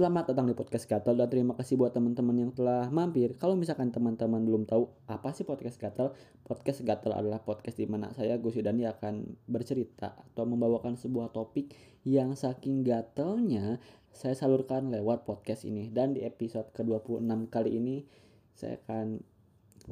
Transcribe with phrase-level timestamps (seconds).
[0.00, 3.36] Selamat datang di podcast Gatel dan terima kasih buat teman-teman yang telah mampir.
[3.36, 8.08] Kalau misalkan teman-teman belum tahu apa sih podcast Gatel, podcast Gatel adalah podcast di mana
[8.16, 11.76] saya Gus Dani akan bercerita atau membawakan sebuah topik
[12.08, 13.76] yang saking gatelnya
[14.08, 15.92] saya salurkan lewat podcast ini.
[15.92, 18.08] Dan di episode ke-26 kali ini
[18.56, 19.20] saya akan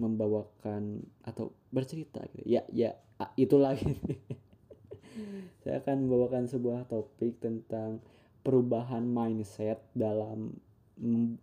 [0.01, 2.49] membawakan atau bercerita gitu.
[2.49, 2.97] Ya, ya,
[3.37, 3.77] itulah
[5.69, 8.01] saya akan membawakan sebuah topik tentang
[8.49, 10.57] perubahan mindset dalam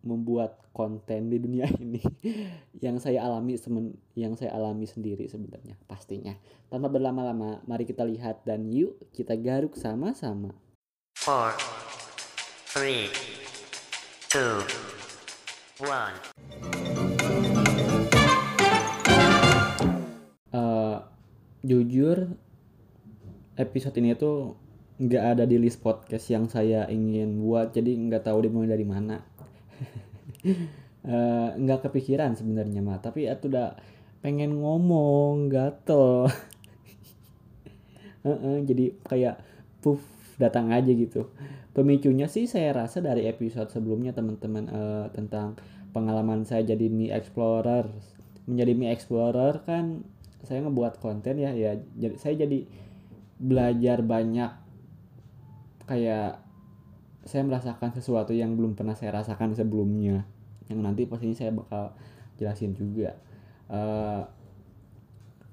[0.02, 2.02] membuat konten di dunia ini
[2.82, 6.34] yang saya alami semen, yang saya alami sendiri sebenarnya pastinya.
[6.66, 10.50] Tanpa berlama-lama mari kita lihat dan yuk kita garuk sama-sama.
[11.14, 11.54] Four
[12.74, 13.14] three
[14.34, 14.66] two
[15.86, 16.18] one.
[20.50, 21.06] Uh,
[21.62, 22.34] jujur
[23.62, 24.65] episode ini tuh
[24.96, 29.20] nggak ada di list podcast yang saya ingin buat jadi nggak tahu dimulai dari mana.
[31.04, 33.76] Uh, nggak kepikiran sebenarnya mah tapi aku udah
[34.24, 36.28] pengen ngomong gatel.
[38.26, 39.38] Uh -uh, jadi kayak
[39.86, 40.02] puff
[40.42, 41.30] datang aja gitu.
[41.78, 45.54] Pemicunya sih saya rasa dari episode sebelumnya teman-teman uh, tentang
[45.94, 47.86] pengalaman saya jadi mi explorer.
[48.50, 50.02] Menjadi mi explorer kan
[50.42, 52.66] saya ngebuat konten ya ya jadi saya jadi
[53.38, 54.65] belajar banyak
[55.86, 56.42] kayak
[57.26, 60.26] saya merasakan sesuatu yang belum pernah saya rasakan sebelumnya
[60.70, 61.94] yang nanti pastinya saya bakal
[62.38, 63.18] jelasin juga.
[63.66, 64.26] Uh,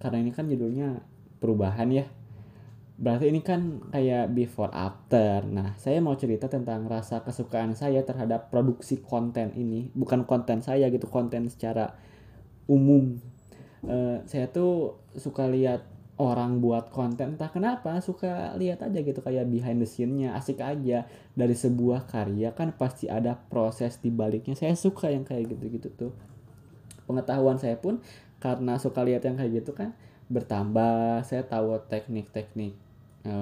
[0.01, 1.01] karena ini kan judulnya
[1.41, 2.07] perubahan ya.
[3.03, 5.45] Berarti ini kan kayak before after.
[5.49, 9.93] Nah saya mau cerita tentang rasa kesukaan saya terhadap produksi konten ini.
[9.97, 11.97] Bukan konten saya gitu konten secara
[12.69, 13.21] umum.
[13.83, 15.92] Uh, saya tuh suka lihat
[16.23, 21.11] orang buat konten entah kenapa suka lihat aja gitu kayak behind the scene-nya asik aja.
[21.35, 24.55] Dari sebuah karya kan pasti ada proses di baliknya.
[24.55, 26.13] Saya suka yang kayak gitu-gitu tuh.
[27.11, 27.99] Pengetahuan saya pun
[28.39, 29.99] karena suka lihat yang kayak gitu kan
[30.31, 31.27] bertambah.
[31.27, 32.79] Saya tahu teknik-teknik
[33.27, 33.33] e,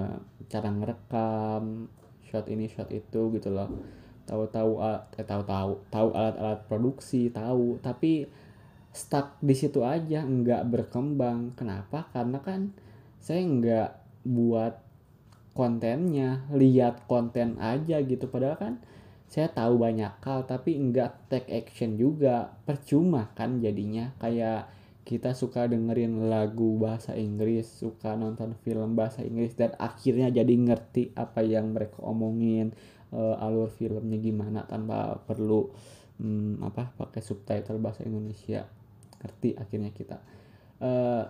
[0.49, 1.93] cara ngerekam
[2.25, 3.69] shot ini shot itu gitu loh.
[4.25, 7.83] Tahu-tahu eh, tahu-tahu tahu alat-alat produksi tahu.
[7.83, 8.31] Tapi
[8.91, 11.55] stuck di situ aja nggak berkembang.
[11.55, 12.11] Kenapa?
[12.11, 12.75] Karena kan
[13.23, 13.91] saya nggak
[14.27, 14.75] buat
[15.55, 18.27] kontennya lihat konten aja gitu.
[18.27, 18.75] Padahal kan
[19.31, 22.51] saya tahu banyak hal tapi nggak take action juga.
[22.67, 24.11] Percuma kan jadinya.
[24.19, 24.71] Kayak
[25.07, 31.17] kita suka dengerin lagu bahasa Inggris suka nonton film bahasa Inggris dan akhirnya jadi ngerti
[31.19, 32.71] apa yang mereka omongin
[33.11, 35.73] uh, alur filmnya gimana tanpa perlu
[36.21, 38.69] um, apa pakai subtitle bahasa Indonesia
[39.21, 40.19] ngerti akhirnya kita.
[40.81, 41.29] Uh,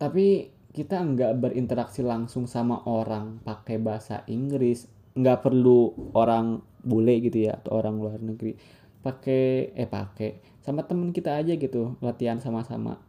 [0.00, 7.50] tapi kita nggak berinteraksi langsung sama orang pakai bahasa Inggris nggak perlu orang bule gitu
[7.50, 8.54] ya atau orang luar negeri
[9.02, 13.02] pakai eh pakai sama temen kita aja gitu latihan sama-sama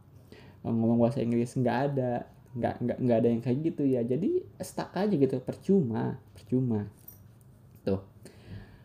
[0.66, 4.00] ngomong bahasa Inggris nggak ada nggak nggak nggak ada yang kayak gitu ya.
[4.02, 6.90] Jadi stuck aja gitu percuma percuma.
[7.86, 8.02] Tuh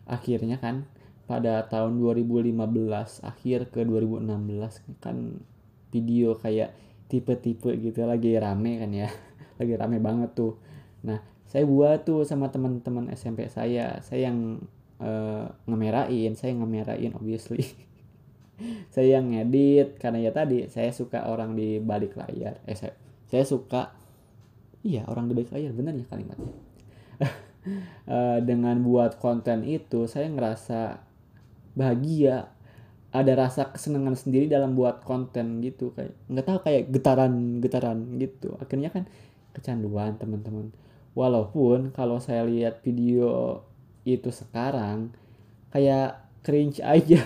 [0.06, 0.86] akhirnya kan
[1.26, 2.54] pada tahun 2015
[3.26, 5.42] akhir ke 2016 kan
[5.90, 6.70] video kayak
[7.10, 9.10] tipe-tipe gitu lagi rame kan ya.
[9.58, 10.58] Lagi rame banget tuh.
[11.02, 13.98] Nah saya buat tuh sama teman-teman SMP saya.
[14.02, 14.62] Saya yang
[15.02, 17.66] uh, ngemerain saya yang ngemerain obviously.
[18.88, 22.56] Saya yang ngedit karena ya tadi saya suka orang di balik layar.
[22.64, 22.96] Eh saya,
[23.28, 23.92] saya suka
[24.80, 26.56] iya orang di balik layar benar ya kalimatnya.
[28.08, 31.04] Uh, dengan buat konten itu saya ngerasa
[31.76, 32.56] bahagia
[33.16, 38.56] ada rasa kesenangan sendiri dalam buat konten gitu kayak nggak tahu kayak getaran getaran gitu.
[38.60, 39.08] Akhirnya kan
[39.56, 40.72] kecanduan teman-teman.
[41.16, 43.64] Walaupun kalau saya lihat video
[44.04, 45.16] itu sekarang
[45.72, 47.24] kayak cringe aja.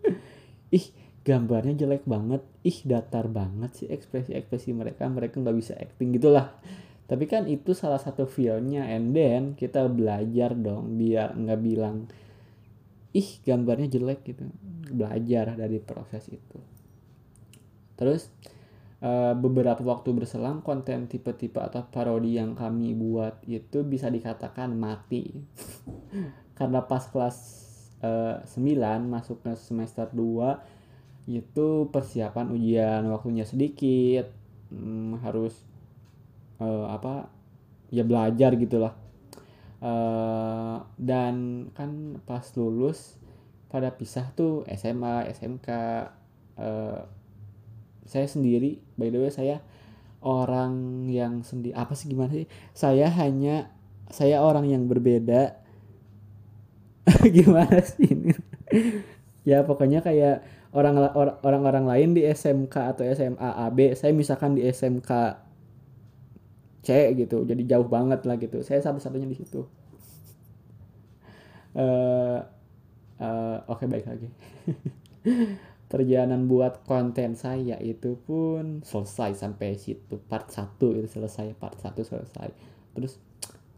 [0.76, 0.86] Ih
[1.28, 2.40] gambarnya jelek banget.
[2.64, 5.04] Ih datar banget sih ekspresi ekspresi mereka.
[5.12, 6.56] Mereka nggak bisa acting gitulah.
[7.04, 8.88] Tapi kan itu salah satu feelnya.
[8.88, 12.08] And then kita belajar dong biar nggak bilang
[13.16, 14.46] ih gambarnya jelek gitu.
[14.90, 16.58] Belajar dari proses itu.
[17.98, 18.30] Terus
[19.04, 25.36] uh, beberapa waktu berselang konten tipe-tipe atau parodi yang kami buat itu bisa dikatakan mati.
[26.58, 27.36] Karena pas kelas
[28.04, 34.28] uh, eh, 9 masuk ke semester 2 itu persiapan ujian waktunya sedikit.
[34.70, 35.66] Hmm, harus
[36.62, 37.26] uh, apa
[37.90, 38.94] ya belajar gitulah
[39.80, 43.16] uh, dan kan pas lulus
[43.70, 46.04] pada pisah tuh SMA SMK uh,
[46.58, 47.00] eh,
[48.02, 49.62] saya sendiri by the way saya
[50.20, 52.46] orang yang sendiri apa sih gimana sih?
[52.76, 53.72] Saya hanya
[54.12, 55.56] saya orang yang berbeda.
[57.36, 58.36] Gimana sih ini?
[59.42, 61.00] Ya pokoknya kayak orang
[61.42, 65.10] orang-orang lain di SMK atau SMA AB saya misalkan di SMK
[66.80, 68.64] C gitu jadi jauh banget lah gitu.
[68.64, 69.68] Saya satu-satunya di situ.
[71.70, 72.42] Uh,
[73.22, 74.28] uh, oke okay, baik lagi.
[75.90, 80.22] Perjalanan buat konten saya itu pun selesai sampai situ.
[80.30, 82.48] Part 1 itu selesai part 1 selesai.
[82.94, 83.18] Terus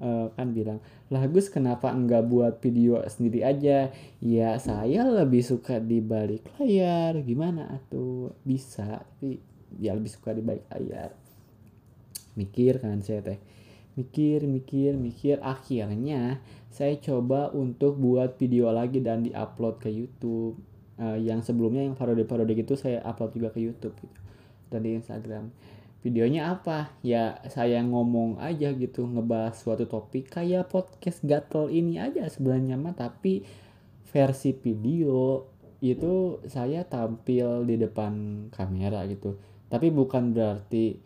[0.05, 0.79] uh, kan bilang
[1.09, 3.91] lah Gus kenapa enggak buat video sendiri aja?
[4.21, 7.17] Ya saya lebih suka di balik layar.
[7.25, 7.81] Gimana?
[7.89, 9.41] Tuh bisa tapi
[9.81, 11.22] ya lebih suka di balik layar
[12.39, 13.39] mikir kan saya teh.
[13.99, 15.37] Mikir mikir mikir.
[15.45, 16.41] Akhirnya
[16.73, 20.57] saya coba untuk buat video lagi dan diupload ke YouTube.
[21.01, 24.19] Uh, yang sebelumnya yang parodi-parodi gitu saya upload juga ke YouTube gitu
[24.73, 25.53] dan di Instagram.
[26.03, 26.91] Videonya apa?
[27.05, 32.97] Ya saya ngomong aja gitu ngebahas suatu topik kayak podcast gatel ini aja sebenarnya mah.
[32.97, 33.45] Tapi
[34.11, 35.47] versi video
[35.79, 39.39] itu saya tampil di depan kamera gitu.
[39.71, 40.99] Tapi bukan berarti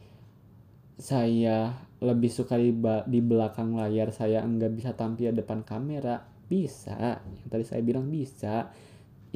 [0.97, 2.73] saya lebih suka di,
[3.09, 6.25] di belakang layar saya enggak bisa tampil depan kamera.
[6.47, 8.73] Bisa yang tadi saya bilang bisa.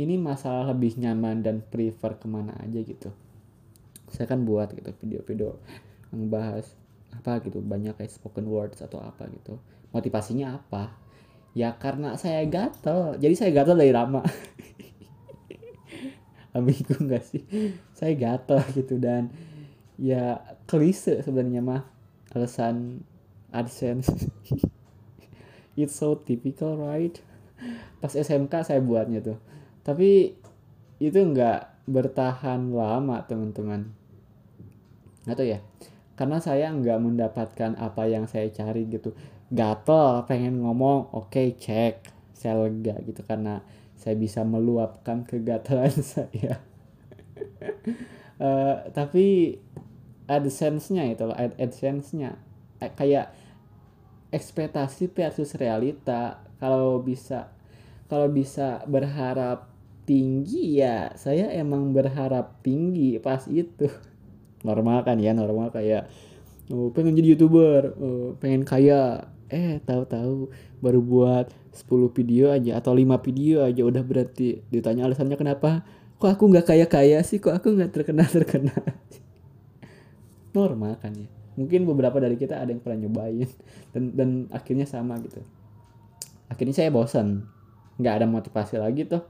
[0.01, 3.13] Ini masalah lebih nyaman dan prefer ke mana aja gitu.
[4.09, 5.61] Saya kan buat gitu video-video
[6.11, 6.73] yang bahas
[7.11, 9.61] apa gitu banyak kayak spoken words atau apa gitu.
[9.93, 10.97] Motivasinya apa?
[11.53, 13.21] Ya karena saya gatel.
[13.21, 14.25] Jadi saya gatel dari lama.
[16.57, 17.45] Ambigu enggak sih?
[17.93, 19.29] Saya gatel gitu dan
[20.01, 21.83] ya klise sebenarnya mah
[22.33, 23.05] alasan
[23.53, 24.09] AdSense.
[25.79, 27.21] It's so typical right?
[28.01, 29.39] Pas SMK saya buatnya tuh.
[29.85, 30.35] Tapi
[31.01, 33.93] itu nggak bertahan lama teman-teman.
[35.29, 35.61] Atau ya.
[36.17, 39.13] Karena saya nggak mendapatkan apa yang saya cari gitu.
[39.51, 43.21] Gatel pengen ngomong oke okay, cek saya lega gitu.
[43.25, 43.61] Karena
[43.97, 46.61] saya bisa meluapkan kegatelan saya.
[48.41, 49.61] Uh, tapi
[50.31, 52.39] adsense-nya itu loh adsense-nya.
[52.79, 53.35] Eh, kayak
[54.31, 56.47] ekspektasi versus realita.
[56.63, 57.51] Kalau bisa
[58.07, 59.71] kalau bisa berharap
[60.07, 63.91] tinggi ya saya emang berharap tinggi pas itu.
[64.69, 66.05] Normal kan ya normal kayak
[66.69, 69.27] oh, pengen jadi youtuber oh, pengen kaya.
[69.51, 70.47] Eh tahu-tahu
[70.79, 75.83] baru buat 10 video aja atau 5 video aja udah berarti ditanya alasannya kenapa?
[76.23, 77.43] Kok aku nggak kaya kaya sih?
[77.43, 78.79] Kok aku nggak terkenal terkenal
[80.53, 81.31] normal kan ya
[81.61, 83.49] mungkin beberapa dari kita ada yang pernah nyobain
[83.93, 85.43] dan dan akhirnya sama gitu.
[86.49, 87.47] Akhirnya saya bosan
[88.01, 89.21] nggak ada motivasi lagi tuh.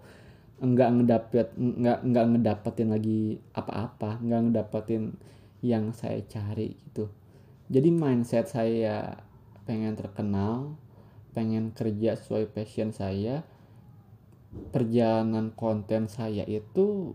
[0.61, 4.20] Nggak ngedapet nggak nggak ngedapetin lagi apa-apa.
[4.20, 5.17] Nggak ngedapetin
[5.64, 7.08] yang saya cari gitu.
[7.67, 9.19] Jadi mindset saya
[9.64, 10.78] pengen terkenal
[11.31, 13.46] pengen kerja sesuai passion saya
[14.75, 17.14] perjalanan konten saya itu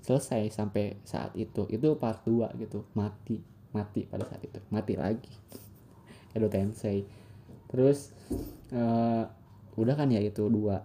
[0.00, 1.68] selesai sampai saat itu.
[1.70, 2.84] Itu part 2 gitu.
[2.96, 4.58] Mati mati pada saat itu.
[4.70, 5.30] Mati lagi.
[6.36, 7.06] Edo Tensei.
[7.70, 8.10] Terus
[8.74, 9.24] uh,
[9.78, 10.82] udah kan ya itu dua.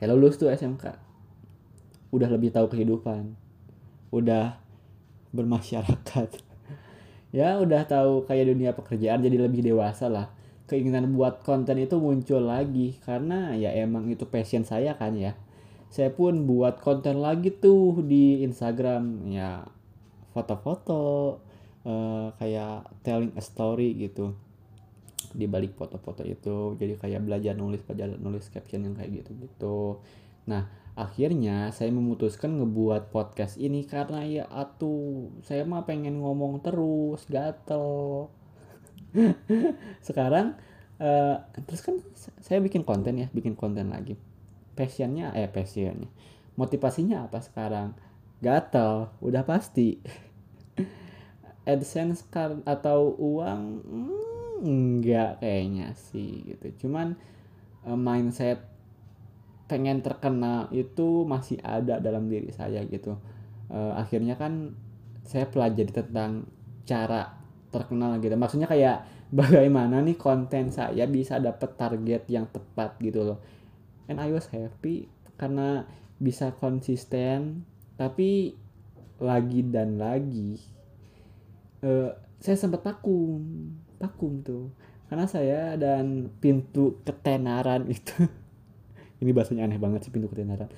[0.00, 1.08] Hello lulus tuh SMK
[2.08, 3.36] udah lebih tahu kehidupan.
[4.12, 4.60] Udah
[5.32, 6.30] bermasyarakat.
[7.28, 10.32] Ya udah tahu kayak dunia pekerjaan jadi lebih dewasa lah.
[10.64, 15.36] Keinginan buat konten itu muncul lagi karena ya emang itu passion saya kan ya
[15.88, 19.28] saya pun buat konten lagi tuh di Instagram.
[19.32, 19.64] Ya
[20.36, 21.02] foto-foto
[21.88, 24.36] uh, kayak telling a story gitu.
[25.32, 29.78] Di balik foto-foto itu jadi kayak belajar nulis belajar nulis caption yang kayak gitu gitu
[30.48, 30.64] nah
[30.96, 38.26] akhirnya saya memutuskan ngebuat podcast ini karena ya atuh saya mah pengen ngomong terus gatel.
[40.08, 40.58] Sekarang
[40.98, 41.36] uh,
[41.68, 42.02] terus kan
[42.42, 44.18] saya bikin konten ya bikin konten lagi
[44.78, 46.06] passionnya eh passionnya.
[46.54, 47.98] Motivasinya apa sekarang?
[48.38, 49.98] Gatel udah pasti.
[51.66, 52.22] AdSense
[52.62, 53.62] atau uang?
[53.82, 56.86] Hmm, enggak kayaknya sih gitu.
[56.86, 57.18] Cuman
[57.82, 58.62] uh, mindset
[59.68, 63.18] pengen terkenal itu masih ada dalam diri saya gitu.
[63.68, 64.72] Uh, akhirnya kan
[65.26, 66.46] saya pelajari tentang
[66.86, 67.36] cara
[67.74, 68.38] terkenal gitu.
[68.38, 69.04] Maksudnya kayak
[69.42, 73.57] bagaimana nih konten saya bisa dapet target yang tepat gitu loh
[74.08, 75.84] and I was happy karena
[76.18, 77.62] bisa konsisten.
[77.98, 78.54] Tapi
[79.18, 80.54] lagi dan lagi
[81.82, 83.42] uh, saya sempat vakum
[83.98, 84.70] vakum tuh.
[85.08, 88.28] Karena saya dan pintu ketenaran itu
[89.24, 90.68] ini bahasanya aneh banget sih pintu ketenaran.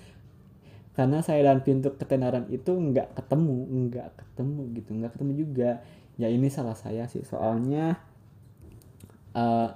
[0.94, 3.58] Karena saya dan pintu ketenaran itu nggak ketemu
[3.88, 5.70] nggak ketemu gitu nggak ketemu juga.
[6.20, 7.24] Ya ini salah saya sih.
[7.26, 7.98] Soalnya
[9.34, 9.74] uh,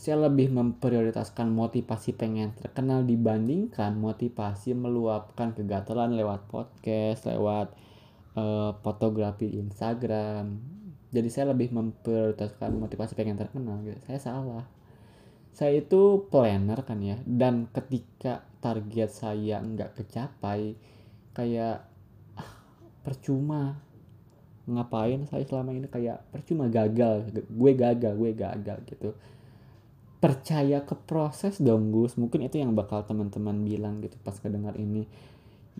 [0.00, 7.76] saya lebih memprioritaskan motivasi pengen terkenal dibandingkan motivasi meluapkan kegatelan lewat podcast, lewat
[8.32, 10.56] uh, fotografi Instagram.
[11.12, 14.00] Jadi saya lebih memprioritaskan motivasi pengen terkenal gitu.
[14.08, 14.64] Saya salah.
[15.52, 20.80] Saya itu planner kan ya dan ketika target saya nggak kecapai
[21.36, 21.84] kayak
[22.40, 22.52] ah,
[23.04, 23.76] percuma
[24.64, 29.12] ngapain saya selama ini kayak percuma gagal gue gagal gue gagal gitu
[30.20, 32.20] percaya ke proses dong Gus.
[32.20, 35.08] Mungkin itu yang bakal teman-teman bilang gitu pas kedengar ini.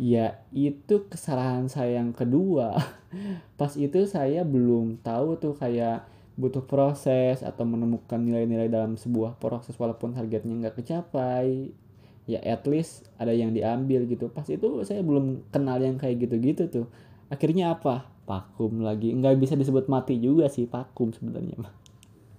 [0.00, 2.72] Ya itu kesalahan saya yang kedua.
[3.60, 6.08] Pas itu saya belum tahu tuh kayak
[6.40, 11.76] butuh proses atau menemukan nilai-nilai dalam sebuah proses walaupun targetnya nggak kecapai.
[12.24, 14.32] Ya at least ada yang diambil gitu.
[14.32, 16.86] Pas itu saya belum kenal yang kayak gitu-gitu tuh.
[17.28, 18.08] Akhirnya apa?
[18.24, 19.12] Vakum lagi.
[19.12, 21.72] Nggak bisa disebut mati juga sih vakum sebenarnya mah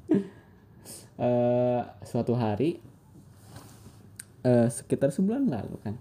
[1.17, 2.81] uh, suatu hari
[4.45, 5.95] uh, sekitar sebulan lalu kan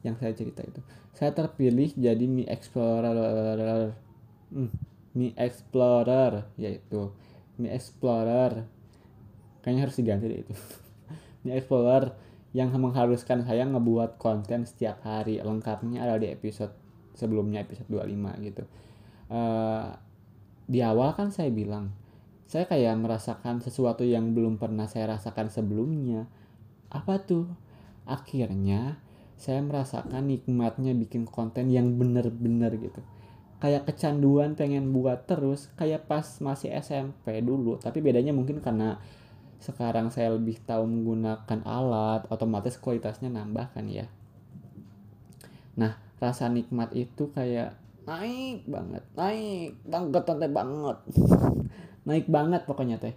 [0.00, 0.80] yang saya cerita itu.
[1.12, 3.92] Saya terpilih jadi mi explorer
[4.50, 4.70] hmm,
[5.14, 7.12] mi explorer yaitu
[7.60, 8.64] mi explorer.
[9.60, 10.54] Kayaknya harus diganti deh itu.
[11.44, 12.16] Mi explorer
[12.52, 15.40] yang mengharuskan saya ngebuat konten setiap hari.
[15.40, 16.72] Lengkapnya ada di episode
[17.12, 18.64] sebelumnya episode 25 gitu.
[19.28, 19.92] Uh,
[20.64, 21.92] di awal kan saya bilang
[22.50, 26.26] saya kayak merasakan sesuatu yang belum pernah saya rasakan sebelumnya.
[26.90, 27.46] Apa tuh?
[28.10, 28.98] Akhirnya
[29.38, 33.06] saya merasakan nikmatnya bikin konten yang bener-bener gitu.
[33.62, 37.78] Kayak kecanduan pengen buat terus kayak pas masih SMP dulu.
[37.78, 38.98] Tapi bedanya mungkin karena
[39.62, 44.10] sekarang saya lebih tahu menggunakan alat otomatis kualitasnya nambah kan ya.
[45.78, 47.78] Nah rasa nikmat itu kayak
[48.10, 50.98] naik banget naik banget banget
[52.10, 53.14] naik banget pokoknya teh.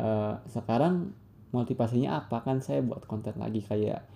[0.00, 1.12] Uh, sekarang
[1.52, 2.40] motivasinya apa?
[2.40, 4.08] Kan saya buat konten lagi kayak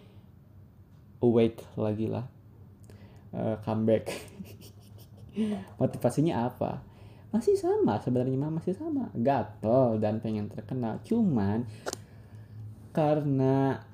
[1.20, 2.24] awake lagi lah.
[3.36, 4.08] Uh, comeback.
[5.80, 6.80] Motivasinya apa?
[7.28, 9.12] Masih sama sebenarnya mah masih sama.
[9.12, 11.04] Gatel dan pengen terkenal.
[11.04, 11.68] Cuman
[12.96, 13.84] karena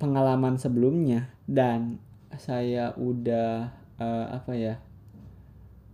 [0.00, 2.00] pengalaman sebelumnya dan
[2.40, 3.68] saya udah
[4.00, 4.74] uh, apa ya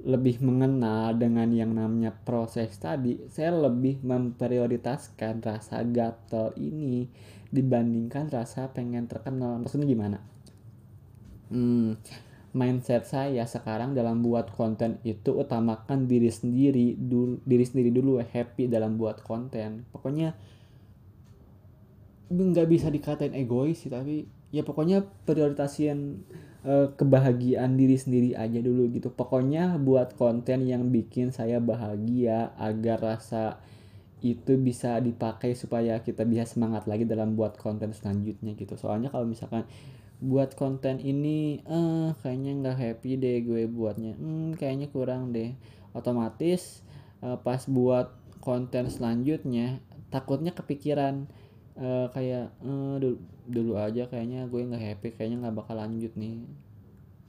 [0.00, 7.04] lebih mengenal dengan yang namanya proses tadi, saya lebih memprioritaskan rasa gatel ini
[7.52, 9.60] dibandingkan rasa pengen terkenal.
[9.60, 10.18] Maksudnya gimana?
[11.50, 12.00] Hmm,
[12.56, 18.70] mindset saya sekarang dalam buat konten itu utamakan diri sendiri dulu, diri sendiri dulu happy
[18.70, 19.84] dalam buat konten.
[19.92, 20.32] Pokoknya
[22.30, 26.26] nggak bisa dikatain egois sih tapi ya pokoknya prioritasin
[26.66, 29.10] uh, kebahagiaan diri sendiri aja dulu gitu.
[29.14, 33.62] Pokoknya buat konten yang bikin saya bahagia agar rasa
[34.20, 38.76] itu bisa dipakai supaya kita bisa semangat lagi dalam buat konten selanjutnya gitu.
[38.76, 39.64] Soalnya kalau misalkan
[40.20, 44.18] buat konten ini eh kayaknya nggak happy deh gue buatnya.
[44.20, 45.56] Hmm kayaknya kurang deh.
[45.96, 46.84] Otomatis
[47.24, 48.12] uh, pas buat
[48.44, 49.80] konten selanjutnya
[50.10, 51.28] takutnya kepikiran
[51.80, 53.16] uh, kayak uh, dulu,
[53.48, 56.44] dulu aja kayaknya gue nggak happy kayaknya nggak bakal lanjut nih.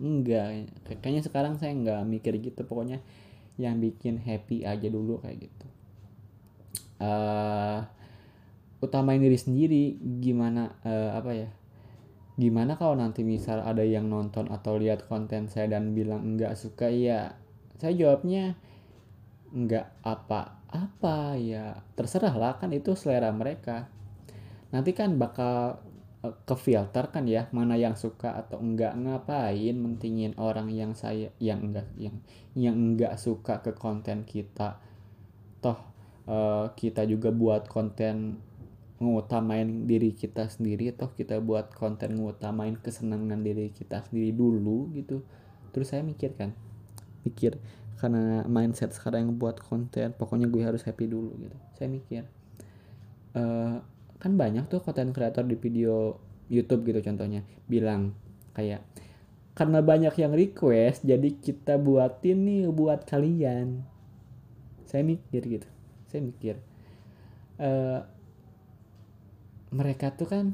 [0.02, 3.00] Enggak kayaknya sekarang saya nggak mikir gitu pokoknya
[3.56, 5.68] yang bikin happy aja dulu kayak gitu.
[7.02, 7.82] Uh,
[8.82, 11.50] utamain diri sendiri gimana uh, apa ya
[12.42, 16.90] gimana kalau nanti misal ada yang nonton atau lihat konten saya dan bilang enggak suka
[16.90, 17.38] ya
[17.78, 18.58] saya jawabnya
[19.54, 23.90] enggak apa-apa ya terserah lah kan itu selera mereka
[24.72, 25.84] nanti kan bakal
[26.24, 28.96] uh, ke filter kan ya mana yang suka atau enggak.
[28.96, 32.16] Ngapain mentingin orang yang saya yang enggak yang
[32.56, 34.80] yang enggak suka ke konten kita?
[35.60, 35.80] Toh
[36.26, 38.40] uh, kita juga buat konten
[39.02, 40.94] ngutamain diri kita sendiri.
[40.96, 45.26] Toh kita buat konten ngutamain kesenangan diri kita sendiri dulu gitu.
[45.76, 46.56] Terus saya mikir kan
[47.22, 47.62] mikir
[48.02, 51.58] karena mindset sekarang yang buat konten pokoknya gue harus happy dulu gitu.
[51.78, 52.26] Saya mikir
[53.38, 53.78] uh,
[54.22, 58.14] kan banyak tuh konten kreator di video YouTube gitu contohnya bilang
[58.54, 58.86] kayak
[59.58, 63.82] karena banyak yang request jadi kita buatin nih buat kalian
[64.86, 65.68] saya mikir gitu
[66.08, 66.56] saya mikir
[67.58, 68.06] uh,
[69.74, 70.46] mereka tuh kan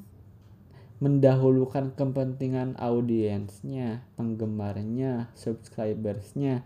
[0.98, 6.66] mendahulukan kepentingan audiensnya, penggemarnya, subscribersnya.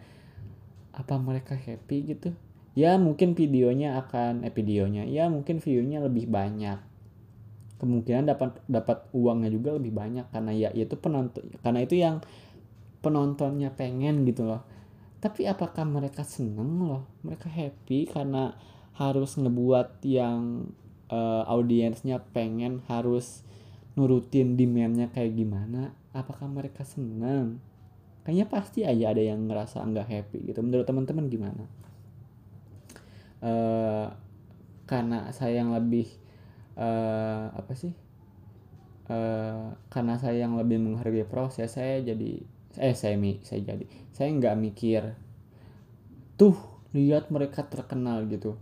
[0.96, 2.31] Apa mereka happy gitu?
[2.72, 6.79] Ya mungkin videonya akan eh videonya, ya mungkin viewnya lebih banyak
[7.81, 12.21] kemungkinan dapat dapat uangnya juga lebih banyak karena ya itu penonton karena itu yang
[13.01, 14.61] penontonnya pengen gitu loh.
[15.21, 17.03] Tapi apakah mereka seneng loh?
[17.25, 18.53] Mereka happy karena
[18.97, 20.69] harus ngebuat yang
[21.09, 23.41] uh, audiensnya pengen harus
[23.97, 25.93] nurutin demandnya kayak gimana?
[26.13, 27.61] Apakah mereka senang
[28.21, 30.61] kayaknya pasti aja ada yang ngerasa nggak happy gitu.
[30.61, 31.65] Menurut teman-teman gimana?
[33.41, 34.13] Uh,
[34.85, 36.05] karena saya yang lebih
[36.81, 37.93] uh, apa sih?
[39.05, 42.41] Uh, karena saya yang lebih menghargai proses saya jadi
[42.79, 43.83] eh saya saya jadi
[44.15, 45.03] saya nggak mikir
[46.39, 46.55] tuh
[46.97, 48.57] lihat mereka terkenal gitu.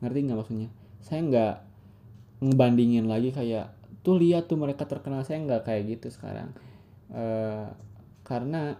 [0.00, 0.70] Ngerti nggak maksudnya?
[1.04, 1.54] Saya nggak
[2.40, 5.22] ngebandingin lagi kayak tuh lihat tuh mereka terkenal.
[5.26, 6.54] Saya nggak kayak gitu sekarang.
[7.10, 7.68] Uh,
[8.22, 8.78] karena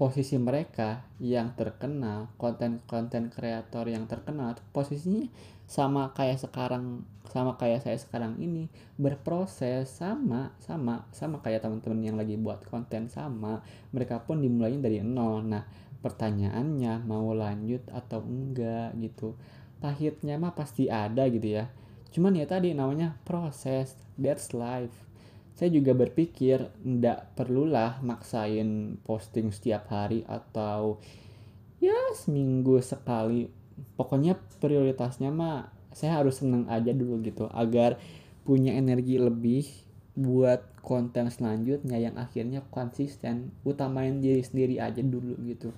[0.00, 5.28] posisi mereka yang terkenal konten-konten kreator yang terkenal posisinya
[5.68, 12.16] sama kayak sekarang sama kayak saya sekarang ini berproses sama sama sama kayak teman-teman yang
[12.16, 13.60] lagi buat konten sama
[13.92, 15.44] mereka pun dimulainya dari nol.
[15.44, 15.68] Nah
[16.00, 19.36] pertanyaannya mau lanjut atau enggak gitu
[19.84, 21.68] pahitnya mah pasti ada gitu ya.
[22.08, 25.09] Cuman ya tadi namanya proses that's life
[25.60, 30.96] saya juga berpikir ndak perlulah maksain posting setiap hari atau
[31.84, 33.52] ya seminggu sekali.
[33.92, 38.00] Pokoknya prioritasnya mah saya harus seneng aja dulu gitu agar
[38.48, 39.68] punya energi lebih
[40.16, 43.52] buat konten selanjutnya yang akhirnya konsisten.
[43.60, 45.76] Utamain diri sendiri aja dulu gitu.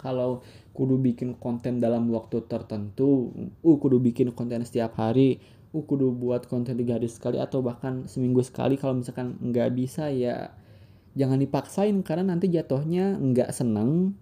[0.00, 0.40] Kalau
[0.72, 6.44] kudu bikin konten dalam waktu tertentu uh kudu bikin konten setiap hari uh kudu buat
[6.46, 8.76] konten tiga hari sekali atau bahkan seminggu sekali.
[8.76, 10.52] Kalau misalkan nggak bisa ya
[11.16, 14.16] jangan dipaksain karena nanti jatuhnya nggak seneng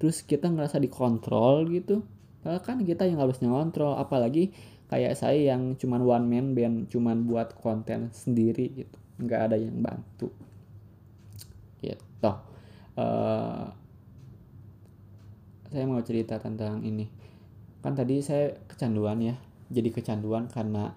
[0.00, 2.04] terus kita ngerasa dikontrol gitu.
[2.40, 4.52] Padahal kan kita yang harusnya ngontrol apalagi
[4.88, 8.96] kayak saya yang cuman one man band cuman buat konten sendiri gitu.
[9.20, 10.32] Nggak ada yang bantu.
[11.80, 12.32] Gitu.
[12.96, 13.68] Uh,
[15.68, 17.08] saya mau cerita tentang ini.
[17.84, 19.36] Kan tadi saya kecanduan ya
[19.70, 20.96] jadi kecanduan karena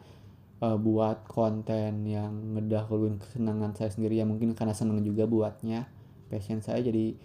[0.62, 4.20] uh, buat konten yang ngedahuluin kesenangan saya sendiri.
[4.20, 5.88] Ya mungkin karena senang juga buatnya
[6.28, 7.16] passion saya jadi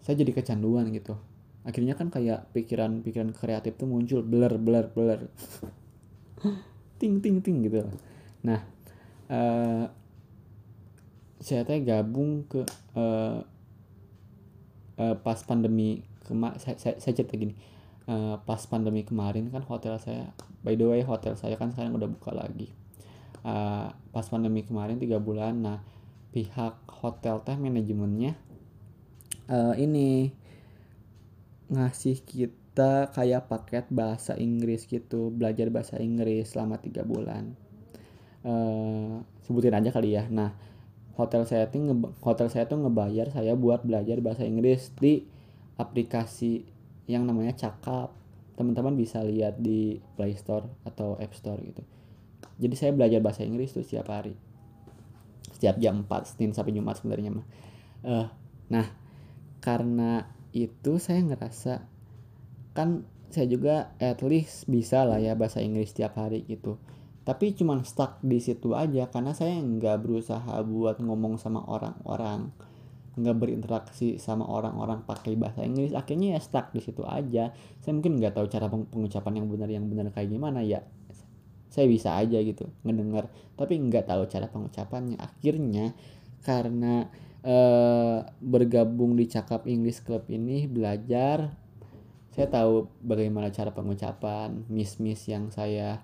[0.00, 1.16] saya jadi kecanduan gitu.
[1.64, 5.20] Akhirnya kan kayak pikiran-pikiran kreatif tuh muncul blur blur blur.
[7.00, 7.88] Ting ting ting gitu.
[8.44, 8.60] Nah
[9.32, 9.88] uh,
[11.40, 12.60] saya teh gabung ke
[12.92, 13.40] uh,
[15.00, 17.56] uh, pas pandemi kema saya, saya, saya cerita gini
[18.10, 20.34] uh, pas pandemi kemarin kan hotel saya
[20.66, 22.74] by the way hotel saya kan sekarang udah buka lagi.
[23.40, 25.78] Uh, pas pandemi kemarin tiga bulan nah
[26.34, 28.36] pihak hotel teh manajemennya
[29.48, 30.30] uh, ini
[31.70, 37.54] ngasih kita kayak paket bahasa Inggris gitu belajar bahasa Inggris selama tiga bulan.
[38.40, 40.26] Uh, sebutin aja kali ya.
[40.28, 40.52] Nah
[41.18, 41.82] hotel saya tuh
[42.24, 45.26] hotel saya tuh ngebayar saya buat belajar bahasa Inggris di
[45.76, 46.64] aplikasi
[47.10, 48.14] yang namanya Cakap.
[48.54, 51.80] Teman-teman bisa lihat di Play Store atau App Store gitu.
[52.60, 54.36] Jadi saya belajar bahasa Inggris tuh setiap hari.
[55.56, 57.46] Setiap jam 4 Senin sampai Jumat sebenarnya mah.
[58.04, 58.28] Uh,
[58.68, 58.86] nah,
[59.64, 61.88] karena itu saya ngerasa
[62.76, 66.76] kan saya juga at least bisa lah ya bahasa Inggris setiap hari gitu
[67.22, 72.50] tapi cuman stuck di situ aja karena saya nggak berusaha buat ngomong sama orang-orang
[73.20, 77.52] nggak berinteraksi sama orang-orang pakai bahasa Inggris akhirnya ya stuck di situ aja.
[77.84, 80.80] Saya mungkin nggak tahu cara pengucapan yang benar yang benar kayak gimana ya
[81.70, 85.16] saya bisa aja gitu ngedengar tapi nggak tahu cara pengucapannya.
[85.20, 85.92] Akhirnya
[86.42, 87.06] karena
[87.44, 91.52] eh, bergabung di cakap English Club ini belajar
[92.30, 96.00] saya tahu bagaimana cara pengucapan miss-miss yang saya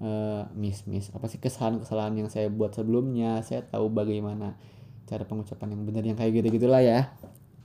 [0.00, 4.56] uh, miss-miss apa sih kesalahan-kesalahan yang saya buat sebelumnya saya tahu bagaimana
[5.06, 7.14] cara pengucapan yang benar yang kayak gitu gitulah ya.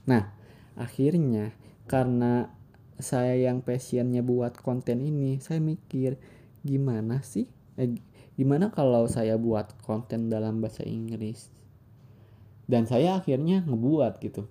[0.06, 0.30] Nah
[0.78, 1.52] akhirnya
[1.90, 2.48] karena
[3.02, 6.16] saya yang passionnya buat konten ini saya mikir
[6.62, 7.50] gimana sih?
[7.74, 7.98] Eh,
[8.38, 11.50] gimana kalau saya buat konten dalam bahasa Inggris?
[12.70, 14.46] Dan saya akhirnya ngebuat gitu.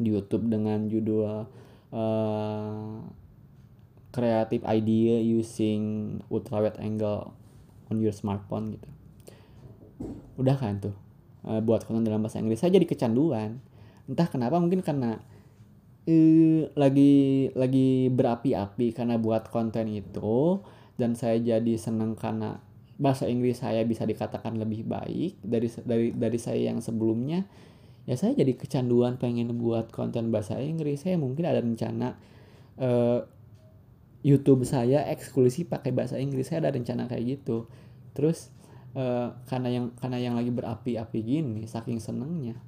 [0.00, 1.44] Di YouTube dengan judul
[1.92, 2.96] uh,
[4.10, 7.36] creative idea using ultrawide angle
[7.92, 8.88] on your smartphone gitu.
[10.40, 11.09] Udah kan tuh
[11.46, 12.60] uh, buat konten dalam bahasa Inggris.
[12.60, 13.60] Saya jadi kecanduan.
[14.10, 15.20] Entah kenapa mungkin karena
[16.08, 20.60] uh, lagi lagi berapi-api karena buat konten itu
[20.96, 22.60] dan saya jadi senang karena
[23.00, 27.48] bahasa Inggris saya bisa dikatakan lebih baik dari dari dari saya yang sebelumnya
[28.04, 31.04] ya saya jadi kecanduan pengen buat konten bahasa Inggris.
[31.04, 32.16] Saya mungkin ada rencana
[32.80, 33.24] uh,
[34.20, 36.52] YouTube saya eksklusif pakai bahasa Inggris.
[36.52, 37.68] Saya ada rencana kayak gitu.
[38.12, 38.52] Terus
[38.94, 42.58] uh, karena yang karena yang lagi berapi-api gini saking senengnya.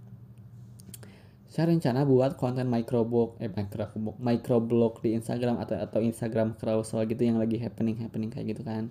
[1.52, 7.28] Saya rencana buat konten microblog eh microblog microblog di Instagram atau atau Instagram carousel gitu
[7.28, 8.88] yang lagi happening happening kayak gitu kan.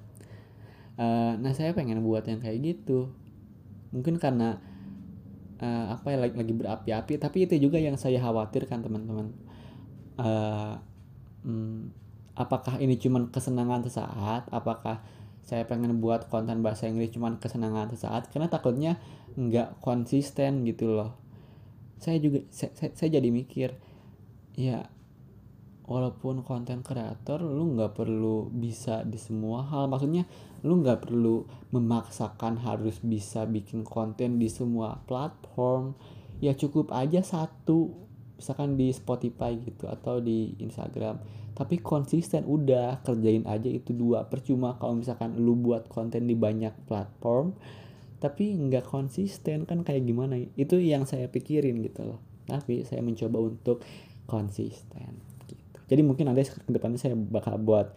[1.02, 3.10] Uh, nah saya pengen buat yang kayak gitu.
[3.90, 4.62] Mungkin karena
[5.58, 9.34] uh, apa ya lagi, lagi berapi-api tapi itu juga yang saya khawatirkan teman-teman.
[10.22, 10.78] Uh,
[11.42, 11.90] hmm,
[12.38, 14.50] apakah ini cuman kesenangan sesaat?
[14.54, 15.02] Apakah
[15.42, 19.02] saya pengen buat konten bahasa Inggris cuman kesenangan sesaat karena takutnya
[19.36, 21.18] nggak konsisten gitu loh.
[22.02, 23.70] Saya juga saya, saya, saya jadi mikir
[24.58, 24.90] ya
[25.92, 29.92] walaupun konten kreator lu nggak perlu bisa di semua hal.
[29.92, 30.24] Maksudnya
[30.64, 31.44] lu nggak perlu
[31.76, 35.98] memaksakan harus bisa bikin konten di semua platform.
[36.40, 38.08] Ya cukup aja satu
[38.40, 44.26] misalkan di Spotify gitu atau di Instagram tapi konsisten udah kerjain aja itu dua.
[44.28, 47.54] Percuma kalau misalkan lu buat konten di banyak platform
[48.22, 52.20] tapi nggak konsisten kan kayak gimana itu yang saya pikirin gitu loh.
[52.46, 53.82] Tapi saya mencoba untuk
[54.30, 55.12] konsisten
[55.50, 55.78] gitu.
[55.90, 57.92] Jadi mungkin nanti ke depannya saya bakal buat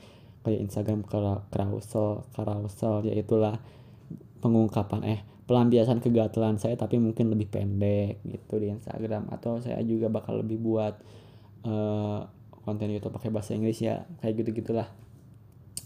[0.45, 1.05] kayak Instagram
[1.49, 3.61] carousel carousel ya itulah
[4.45, 9.29] pengungkapan eh pelampiasan kegatelan saya tapi mungkin lebih pendek gitu di Instagram.
[9.29, 10.97] Atau saya juga bakal lebih buat
[11.69, 12.25] uh,
[12.64, 14.88] konten YouTube pakai bahasa Inggris ya kayak gitu gitulah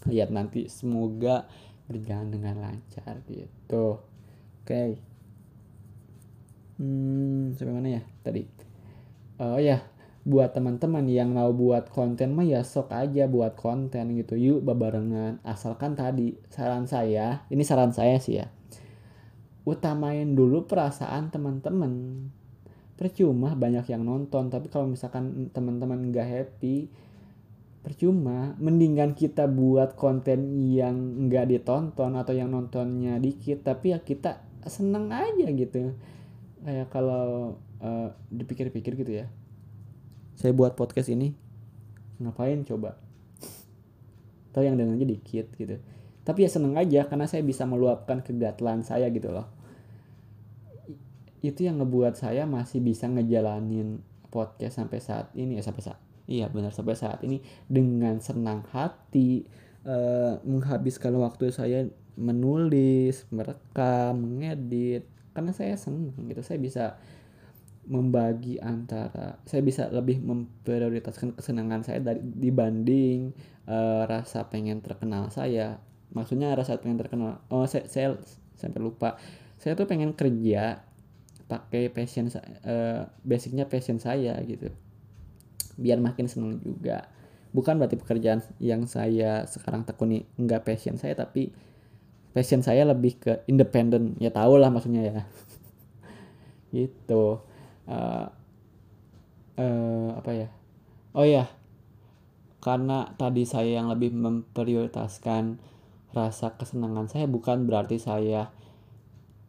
[0.07, 1.45] lihat nanti semoga
[1.89, 3.99] berjalan dengan lancar gitu.
[4.63, 5.01] Okay.
[6.77, 8.01] hmm sampai mana ya?
[8.21, 8.43] Tadi.
[9.41, 9.81] Oh ya
[10.29, 14.37] buat teman-teman yang mau buat konten mah ya sok aja buat konten gitu.
[14.37, 15.41] Yuk babarengan.
[15.41, 18.47] Asalkan tadi saran saya ini saran saya sih ya.
[19.65, 22.29] Utamain dulu perasaan teman-teman
[22.99, 24.51] percuma banyak yang nonton.
[24.51, 26.91] Tapi kalau misalkan teman-teman nggak happy
[27.79, 28.59] percuma.
[28.59, 33.63] Mendingan kita buat konten yang nggak ditonton atau yang nontonnya dikit.
[33.63, 35.95] Tapi ya kita seneng aja gitu.
[36.59, 39.31] Kayak kalau uh, dipikir-pikir gitu ya.
[40.35, 41.31] Saya buat podcast ini
[42.19, 42.99] ngapain coba?
[44.51, 45.79] Atau yang dengannya dikit gitu.
[46.27, 49.58] Tapi ya seneng aja karena saya bisa meluapkan kegatelan saya gitu loh
[51.39, 55.99] itu yang ngebuat saya masih bisa ngejalanin podcast sampai saat ini ya sampai saat
[56.29, 59.47] iya benar sampai saat ini dengan senang hati
[59.87, 61.87] uh, menghabiskan waktu saya
[62.19, 66.43] menulis, merekam, mengedit karena saya senang gitu.
[66.43, 66.85] Saya bisa
[67.89, 73.33] membagi antara saya bisa lebih memprioritaskan kesenangan saya dari dibanding
[73.65, 75.79] uh, rasa pengen terkenal saya.
[76.11, 77.39] Maksudnya rasa pengen terkenal.
[77.49, 78.19] Oh, saya saya
[78.59, 79.15] sampai lupa.
[79.55, 80.83] Saya tuh pengen kerja
[81.49, 84.69] pakai passion uh, basicnya passion saya gitu.
[85.75, 87.09] Biar makin seneng juga.
[87.49, 91.49] Bukan berarti pekerjaan yang saya sekarang tekuni enggak passion saya tapi
[92.29, 95.21] passion saya lebih ke independen ya tau lah maksudnya ya.
[96.77, 97.41] Gitu.
[97.89, 98.25] Uh,
[99.57, 100.47] uh, apa ya?
[101.17, 101.49] Oh ya
[102.59, 105.57] karena tadi saya yang lebih memprioritaskan
[106.11, 108.51] rasa kesenangan saya bukan berarti saya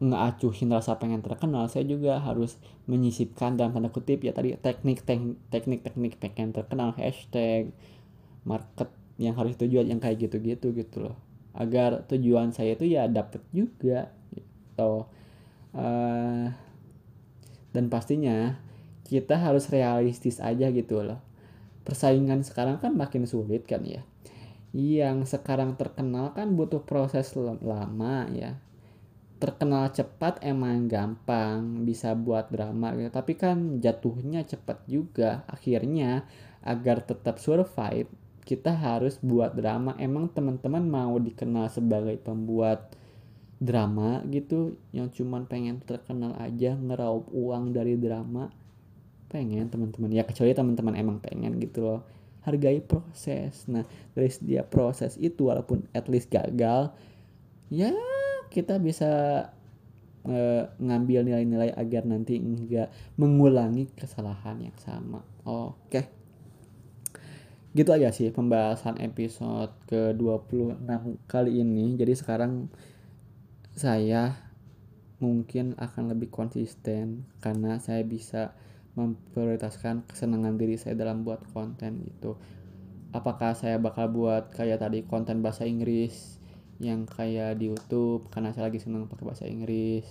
[0.01, 2.57] ngeacuhin rasa pengen terkenal saya juga harus
[2.89, 7.69] menyisipkan dalam tanda kutip ya tadi teknik teknik teknik pengen terkenal hashtag
[8.41, 8.89] market
[9.21, 11.17] yang harus tujuan yang kayak gitu-gitu gitu loh.
[11.53, 15.05] Agar tujuan saya itu ya dapet juga gitu.
[15.71, 16.49] Uh,
[17.69, 18.57] dan pastinya
[19.05, 21.21] kita harus realistis aja gitu loh.
[21.85, 24.01] Persaingan sekarang kan makin sulit kan ya.
[24.73, 28.57] Yang sekarang terkenal kan butuh proses lama ya
[29.41, 33.09] terkenal cepat emang gampang bisa buat drama gitu.
[33.09, 35.41] Tapi kan jatuhnya cepat juga.
[35.49, 36.29] Akhirnya
[36.61, 38.05] agar tetap survive
[38.45, 39.97] kita harus buat drama.
[39.97, 42.93] Emang teman-teman mau dikenal sebagai pembuat
[43.57, 48.53] drama gitu yang cuman pengen terkenal aja ngeraup uang dari drama?
[49.25, 50.13] Pengen teman-teman.
[50.13, 52.01] Ya kecuali teman-teman emang pengen gitu loh.
[52.45, 53.65] Hargai proses.
[53.65, 56.93] Nah dari dia proses itu walaupun at least gagal
[57.73, 57.89] ya
[58.51, 59.11] kita bisa
[60.27, 66.21] uh, ngambil nilai-nilai agar nanti enggak mengulangi kesalahan yang sama oke
[67.71, 70.83] gitu aja sih pembahasan episode ke-26
[71.23, 71.95] kali ini.
[71.95, 72.67] Jadi sekarang
[73.71, 74.35] saya
[75.23, 78.51] mungkin akan lebih konsisten karena saya bisa
[78.99, 82.35] memprioritaskan kesenangan diri saya dalam buat konten itu.
[83.15, 86.40] Apakah saya bakal buat kayak tadi konten bahasa Inggris
[86.81, 90.09] yang kayak di YouTube karena saya lagi senang pakai bahasa Inggris.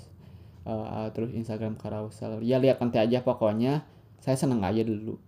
[0.62, 2.38] Uh, terus Instagram carousel.
[2.46, 3.82] Ya lihat nanti aja pokoknya.
[4.22, 5.18] Saya senang aja dulu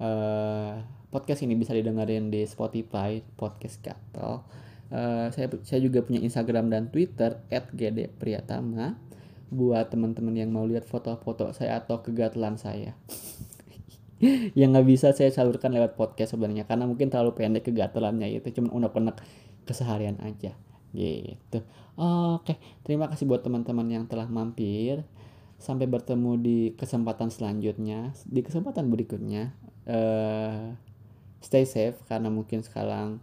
[0.00, 4.42] uh, podcast ini bisa didengarin di Spotify podcast Gatel.
[4.92, 9.00] Uh, saya saya juga punya Instagram dan Twitter @gdpriyatama
[9.54, 12.98] buat teman-teman yang mau lihat foto-foto saya atau kegatelan saya.
[14.56, 18.72] Yang nggak bisa saya salurkan lewat podcast sebenarnya karena mungkin terlalu pendek kegatelannya itu cuma
[18.72, 19.20] unek-unek
[19.64, 20.54] keseharian aja
[20.94, 21.58] gitu.
[21.98, 25.02] Oke terima kasih buat teman-teman yang telah mampir.
[25.58, 29.56] Sampai bertemu di kesempatan selanjutnya di kesempatan berikutnya.
[29.84, 30.72] Uh,
[31.44, 33.20] stay safe karena mungkin sekarang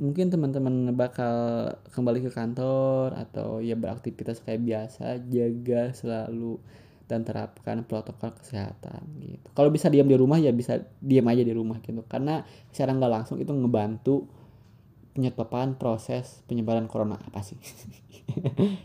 [0.00, 6.56] mungkin teman-teman bakal kembali ke kantor atau ya beraktivitas kayak biasa jaga selalu
[7.04, 9.48] dan terapkan protokol kesehatan gitu.
[9.52, 12.00] Kalau bisa diam di rumah ya bisa diam aja di rumah gitu.
[12.08, 12.40] Karena
[12.72, 14.24] secara nggak langsung itu ngebantu
[15.12, 17.18] penyetopan proses penyebaran corona.
[17.18, 17.58] Apa sih?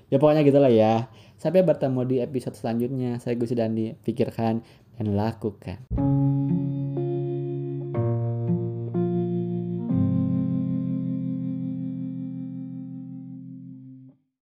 [0.09, 1.05] Ya pokoknya gitulah ya.
[1.37, 3.21] Sampai bertemu di episode selanjutnya.
[3.21, 4.65] Saya Gus Dandi pikirkan
[4.97, 5.85] dan lakukan